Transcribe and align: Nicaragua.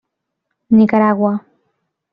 Nicaragua. 0.75 1.33